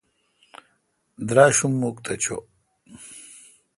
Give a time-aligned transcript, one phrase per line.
[1.27, 2.37] دراشوم مکھ تہ چو۔